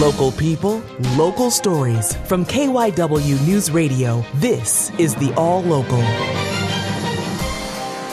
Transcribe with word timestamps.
Local 0.00 0.30
people, 0.30 0.80
local 1.16 1.50
stories. 1.50 2.14
From 2.26 2.46
KYW 2.46 3.44
News 3.44 3.68
Radio, 3.68 4.24
this 4.36 4.92
is 4.96 5.16
the 5.16 5.34
All 5.34 5.60
Local. 5.62 6.00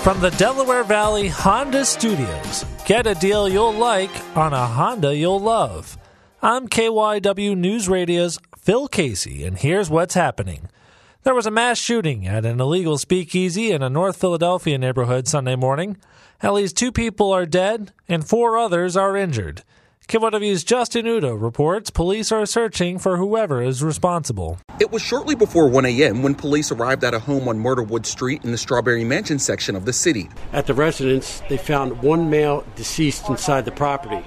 From 0.01 0.19
the 0.19 0.31
Delaware 0.35 0.83
Valley 0.83 1.27
Honda 1.27 1.85
Studios, 1.85 2.65
get 2.87 3.05
a 3.05 3.13
deal 3.13 3.47
you'll 3.47 3.71
like 3.71 4.09
on 4.35 4.51
a 4.51 4.65
Honda 4.65 5.15
you'll 5.15 5.39
love. 5.39 5.95
I'm 6.41 6.67
KYW 6.67 7.55
News 7.55 7.87
Radio's 7.87 8.39
Phil 8.57 8.87
Casey, 8.87 9.43
and 9.43 9.55
here's 9.55 9.87
what's 9.87 10.15
happening. 10.15 10.67
There 11.21 11.35
was 11.35 11.45
a 11.45 11.51
mass 11.51 11.77
shooting 11.77 12.25
at 12.25 12.45
an 12.45 12.59
illegal 12.59 12.97
speakeasy 12.97 13.71
in 13.71 13.83
a 13.83 13.91
North 13.91 14.17
Philadelphia 14.17 14.79
neighborhood 14.79 15.27
Sunday 15.27 15.55
morning. 15.55 15.97
At 16.41 16.53
least 16.53 16.77
two 16.77 16.91
people 16.91 17.31
are 17.31 17.45
dead 17.45 17.93
and 18.09 18.27
four 18.27 18.57
others 18.57 18.97
are 18.97 19.15
injured. 19.15 19.61
KYW's 20.07 20.63
Justin 20.63 21.07
Udo 21.07 21.33
reports 21.33 21.89
police 21.89 22.31
are 22.31 22.45
searching 22.45 22.99
for 22.99 23.17
whoever 23.17 23.63
is 23.63 23.81
responsible. 23.81 24.59
It 24.79 24.91
was 24.91 25.01
shortly 25.01 25.33
before 25.33 25.67
1 25.67 25.83
a.m. 25.87 26.21
when 26.21 26.35
police 26.35 26.71
arrived 26.71 27.03
at 27.03 27.15
a 27.15 27.19
home 27.19 27.47
on 27.47 27.57
Myrtlewood 27.57 28.05
Street 28.05 28.43
in 28.43 28.51
the 28.51 28.57
Strawberry 28.57 29.03
Mansion 29.03 29.39
section 29.39 29.75
of 29.75 29.85
the 29.85 29.93
city. 29.93 30.29
At 30.53 30.67
the 30.67 30.75
residence, 30.75 31.41
they 31.49 31.57
found 31.57 32.03
one 32.03 32.29
male 32.29 32.63
deceased 32.75 33.27
inside 33.29 33.65
the 33.65 33.71
property. 33.71 34.23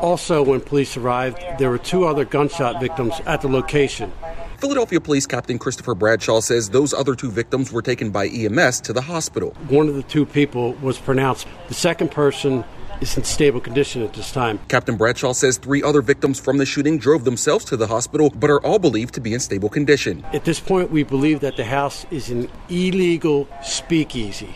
Also, 0.00 0.42
when 0.42 0.62
police 0.62 0.96
arrived, 0.96 1.44
there 1.58 1.68
were 1.68 1.78
two 1.78 2.06
other 2.06 2.24
gunshot 2.24 2.80
victims 2.80 3.20
at 3.26 3.42
the 3.42 3.48
location. 3.48 4.10
Philadelphia 4.58 4.98
Police 4.98 5.26
Captain 5.26 5.58
Christopher 5.58 5.94
Bradshaw 5.94 6.40
says 6.40 6.70
those 6.70 6.94
other 6.94 7.14
two 7.14 7.30
victims 7.30 7.70
were 7.70 7.82
taken 7.82 8.10
by 8.10 8.28
EMS 8.28 8.80
to 8.80 8.94
the 8.94 9.02
hospital. 9.02 9.50
One 9.68 9.88
of 9.88 9.94
the 9.94 10.02
two 10.02 10.24
people 10.24 10.72
was 10.80 10.96
pronounced. 10.96 11.46
The 11.68 11.74
second 11.74 12.10
person 12.10 12.64
is 13.00 13.16
in 13.16 13.24
stable 13.24 13.60
condition 13.60 14.02
at 14.02 14.12
this 14.14 14.32
time. 14.32 14.58
Captain 14.68 14.96
Bradshaw 14.96 15.32
says 15.32 15.58
three 15.58 15.82
other 15.82 16.02
victims 16.02 16.40
from 16.40 16.58
the 16.58 16.66
shooting 16.66 16.98
drove 16.98 17.24
themselves 17.24 17.64
to 17.66 17.76
the 17.76 17.86
hospital 17.86 18.30
but 18.30 18.50
are 18.50 18.60
all 18.64 18.78
believed 18.78 19.14
to 19.14 19.20
be 19.20 19.34
in 19.34 19.40
stable 19.40 19.68
condition. 19.68 20.24
At 20.32 20.44
this 20.44 20.60
point, 20.60 20.90
we 20.90 21.02
believe 21.02 21.40
that 21.40 21.56
the 21.56 21.64
house 21.64 22.06
is 22.10 22.30
an 22.30 22.48
illegal 22.68 23.48
speakeasy. 23.62 24.54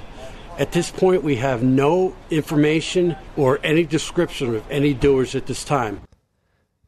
At 0.59 0.73
this 0.73 0.91
point, 0.91 1.23
we 1.23 1.37
have 1.37 1.63
no 1.63 2.15
information 2.31 3.17
or 3.37 3.59
any 3.63 3.85
description 3.85 4.55
of 4.55 4.71
any 4.71 4.93
doers 4.93 5.35
at 5.35 5.47
this 5.47 5.65
time. 5.65 6.03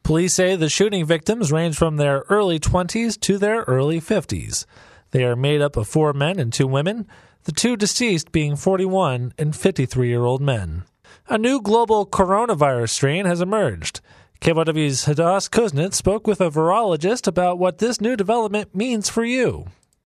Police 0.03 0.33
say 0.33 0.55
the 0.55 0.69
shooting 0.69 1.05
victims 1.05 1.51
range 1.51 1.77
from 1.77 1.97
their 1.97 2.23
early 2.29 2.59
20s 2.59 3.19
to 3.21 3.37
their 3.37 3.61
early 3.61 4.01
50s. 4.01 4.65
They 5.11 5.23
are 5.23 5.35
made 5.35 5.61
up 5.61 5.77
of 5.77 5.87
four 5.87 6.11
men 6.11 6.39
and 6.39 6.51
two 6.51 6.67
women, 6.67 7.07
the 7.45 7.51
two 7.51 7.77
deceased 7.77 8.31
being 8.31 8.55
41 8.55 9.33
and 9.37 9.55
53 9.55 10.07
year 10.07 10.23
old 10.23 10.41
men. 10.41 10.83
A 11.27 11.37
new 11.37 11.61
global 11.61 12.05
coronavirus 12.05 12.89
strain 12.89 13.25
has 13.25 13.41
emerged. 13.41 14.01
KYW's 14.41 15.05
Hadas 15.05 15.49
Kuznets 15.49 15.93
spoke 15.93 16.27
with 16.27 16.41
a 16.41 16.49
virologist 16.49 17.27
about 17.27 17.57
what 17.59 17.77
this 17.77 18.01
new 18.01 18.15
development 18.15 18.75
means 18.75 19.09
for 19.09 19.23
you. 19.23 19.67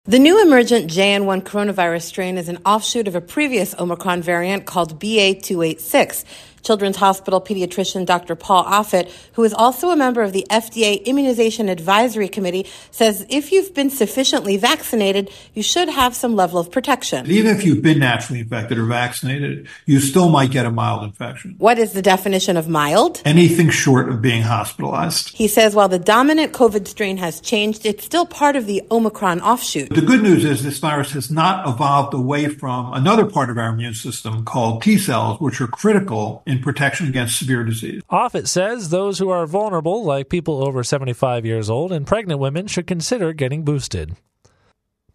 The 0.06 0.20
new 0.20 0.42
emergent 0.42 0.92
JN1 0.92 1.44
coronavirus 1.44 2.04
strain 2.04 2.38
is 2.38 2.50
an 2.50 2.59
offshoot 2.66 3.08
of 3.08 3.16
a 3.16 3.22
previous 3.22 3.74
Omicron 3.80 4.22
variant 4.22 4.66
called 4.66 5.00
BA286. 5.00 6.26
Children's 6.63 6.97
Hospital 6.97 7.41
pediatrician 7.41 8.06
Dr. 8.06 8.35
Paul 8.35 8.63
Offit, 8.66 9.12
who 9.34 9.44
is 9.44 9.53
also 9.53 9.90
a 9.90 9.96
member 9.96 10.22
of 10.22 10.34
the 10.34 10.47
FDA 10.50 11.03
Immunization 11.03 11.69
Advisory 11.69 12.29
Committee, 12.29 12.66
says 12.90 13.25
if 13.29 13.51
you've 13.51 13.74
been 13.74 13.90
sufficiently 13.90 14.57
vaccinated, 14.57 15.29
you 15.53 15.62
should 15.62 15.90
have 15.90 16.16
some 16.16 16.35
level 16.35 16.59
of 16.59 16.72
protection. 16.72 17.29
Even 17.29 17.56
if 17.56 17.66
you've 17.66 17.81
been 17.81 18.00
naturally 18.00 18.40
infected 18.40 18.78
or 18.78 18.85
vaccinated, 18.85 19.68
you 19.85 20.00
still 20.00 20.29
might 20.29 20.51
get 20.51 20.66
a 20.66 20.72
mild 20.72 21.03
infection. 21.03 21.56
What 21.57 21.78
is 21.78 21.94
the 21.94 22.01
definition 22.01 22.57
of 22.57 22.68
mild? 22.69 23.22
Anything 23.25 23.69
short 23.69 24.09
of 24.09 24.22
being 24.22 24.41
hospitalized. 24.41 25.30
He 25.35 25.47
says 25.47 25.75
while 25.75 25.90
the 25.90 26.00
dominant 26.00 26.53
COVID 26.53 26.88
strain 26.88 27.18
has 27.18 27.41
changed, 27.41 27.85
it's 27.85 28.03
still 28.03 28.25
part 28.25 28.56
of 28.56 28.66
the 28.66 28.81
Omicron 28.90 29.41
offshoot. 29.41 29.90
The 29.90 30.01
good 30.01 30.24
news 30.24 30.45
is 30.45 30.63
this 30.63 30.80
virus 30.80 31.12
has 31.12 31.30
not 31.30 31.68
evolved 31.68 32.13
away 32.13 32.47
from 32.47 32.94
another 32.94 33.25
part 33.25 33.50
of 33.50 33.57
our 33.57 33.69
immune 33.69 33.94
system 33.94 34.45
called 34.45 34.81
T 34.81 34.97
cells, 34.97 35.40
which 35.40 35.59
are 35.59 35.68
critical 35.68 36.44
in 36.53 36.62
protection 36.62 37.08
against 37.08 37.38
severe 37.38 37.64
disease. 37.64 38.02
Offit 38.12 38.47
says 38.47 38.90
those 38.90 39.19
who 39.19 39.30
are 39.30 39.46
vulnerable, 39.46 40.03
like 40.03 40.30
people 40.30 40.66
over 40.66 40.84
75 40.84 41.46
years 41.46 41.69
old 41.69 41.91
and 41.91 42.08
pregnant 42.08 42.40
women, 42.40 42.68
should 42.68 42.88
consider 42.88 43.34
getting 43.34 43.64
boosted. 43.64 44.16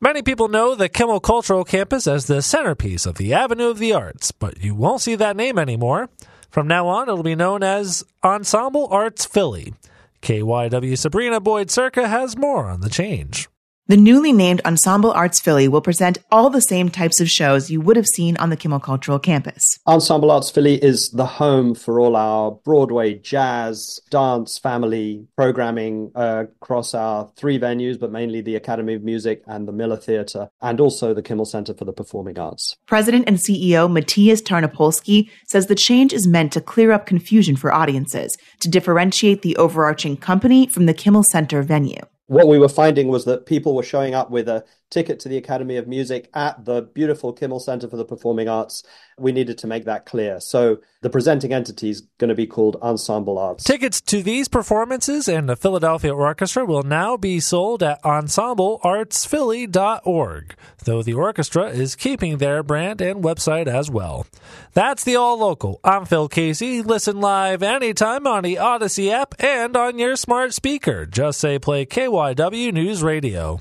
Many 0.01 0.23
people 0.23 0.49
know 0.49 0.75
the 0.75 0.89
Kimmel 0.89 1.21
Cultural 1.21 1.65
Campus 1.65 2.07
as 2.07 2.27
the 2.27 2.43
centerpiece 2.43 3.05
of 3.05 3.17
the 3.17 3.35
Avenue 3.35 3.69
of 3.69 3.79
the 3.79 3.93
Arts, 3.93 4.31
but 4.31 4.63
you 4.63 4.75
won't 4.75 5.01
see 5.01 5.17
that 5.17 5.37
name 5.37 5.59
anymore. 5.59 6.09
From 6.51 6.69
now 6.69 6.87
on, 6.87 7.09
it'll 7.09 7.23
be 7.23 7.35
known 7.35 7.63
as 7.63 8.05
Ensemble 8.23 8.87
Arts 8.91 9.25
Philly. 9.25 9.75
KYW 10.23 10.97
Sabrina 10.97 11.41
Boyd 11.41 11.71
Circa 11.71 12.09
has 12.09 12.37
more 12.37 12.69
on 12.69 12.81
the 12.81 12.91
change. 12.91 13.49
The 13.91 13.97
newly 13.97 14.35
named 14.35 14.61
Ensemble 14.67 15.13
Arts 15.13 15.41
Philly 15.41 15.67
will 15.67 15.81
present 15.81 16.19
all 16.31 16.51
the 16.51 16.61
same 16.61 16.91
types 16.91 17.23
of 17.23 17.31
shows 17.31 17.71
you 17.71 17.81
would 17.81 17.97
have 17.97 18.05
seen 18.05 18.37
on 18.37 18.51
the 18.51 18.57
Kimmel 18.57 18.81
Cultural 18.81 19.19
Campus. 19.19 19.65
Ensemble 19.87 20.31
Arts 20.31 20.51
Philly 20.51 20.75
is 20.85 21.09
the 21.13 21.25
home 21.25 21.75
for 21.75 21.99
all 21.99 22.15
our 22.15 22.51
Broadway 22.51 23.15
jazz, 23.15 23.99
dance, 24.11 24.59
family 24.59 25.27
programming 25.37 26.13
uh, 26.15 26.45
across 26.61 26.93
our 26.93 27.33
three 27.35 27.59
venues, 27.59 27.99
but 27.99 28.13
mainly 28.13 28.43
the 28.43 28.57
Academy 28.57 28.93
of 28.93 29.03
Music 29.03 29.43
and 29.47 29.67
the 29.67 29.73
Miller 29.73 29.97
Theatre, 29.97 30.51
and 30.61 30.83
also 30.83 31.15
the 31.15 31.23
Kimmel 31.23 31.47
Center 31.47 31.73
for 31.73 31.87
the 31.87 31.93
Performing 31.95 32.39
Arts. 32.39 32.77
President 32.85 33.25
and 33.27 33.39
CEO 33.39 33.91
Matías 33.91 34.43
Tarnopolsky 34.43 35.31
says 35.47 35.67
the 35.67 35.75
change 35.75 36.13
is 36.13 36.27
meant 36.27 36.53
to 36.53 36.61
clear 36.61 36.93
up 36.93 37.07
confusion 37.07 37.57
for 37.57 37.73
audiences, 37.73 38.37
to 38.61 38.69
differentiate 38.69 39.41
the 39.41 39.57
overarching 39.57 40.19
company 40.19 40.67
from 40.67 40.85
the 40.85 40.93
Kimmel 40.93 41.23
Center 41.23 41.63
venue 41.63 42.03
what 42.29 42.47
we 42.47 42.59
were 42.59 42.69
finding 42.69 43.09
was 43.09 43.25
that 43.25 43.47
people 43.47 43.75
were 43.75 43.83
showing 43.83 44.15
up 44.15 44.31
with 44.31 44.49
a 44.49 44.65
ticket 44.91 45.21
to 45.21 45.29
the 45.29 45.37
Academy 45.37 45.77
of 45.77 45.87
Music 45.87 46.29
at 46.35 46.65
the 46.65 46.83
beautiful 46.83 47.33
Kimmel 47.33 47.61
Center 47.61 47.89
for 47.89 47.97
the 47.97 48.05
Performing 48.05 48.49
Arts. 48.49 48.83
We 49.19 49.31
needed 49.33 49.59
to 49.59 49.67
make 49.67 49.85
that 49.85 50.07
clear. 50.07 50.41
So 50.41 50.79
the 51.03 51.11
presenting 51.11 51.53
entity 51.53 51.91
is 51.91 52.01
going 52.19 52.29
to 52.29 52.35
be 52.35 52.47
called 52.47 52.77
Ensemble 52.83 53.39
Arts. 53.39 53.65
Tickets 53.65 54.01
to 54.03 54.23
these 54.23 54.47
performances 54.49 55.29
and 55.29 55.49
the 55.49 55.57
Philadelphia 55.57 56.15
Orchestra 56.15 56.65
will 56.65 56.85
now 56.85 57.17
be 57.17 57.41
sold 57.41 57.83
at 57.83 58.01
ensembleartsphilly.org, 58.03 60.55
though 60.85 61.03
the 61.03 61.15
orchestra 61.15 61.69
is 61.69 61.97
keeping 61.97 62.39
their 62.39 62.63
brand 62.63 63.01
and 63.01 63.23
website 63.23 63.67
as 63.67 63.91
well. 63.91 64.27
That's 64.73 65.05
the 65.05 65.17
All 65.17 65.39
Local. 65.39 65.81
I'm 65.85 66.07
Phil 66.07 66.29
Casey. 66.29 66.83
Listen 66.83 67.21
live 67.21 67.63
anytime 67.63 68.27
on 68.27 68.45
the 68.45 68.55
Audacy 68.57 69.11
app 69.11 69.35
and 69.39 69.77
on 69.77 69.99
your 69.99 70.17
smart 70.17 70.55
speaker. 70.55 71.05
Just 71.07 71.41
say 71.41 71.59
play 71.59 71.85
KYW 71.85 72.73
News 72.73 73.03
Radio. 73.03 73.61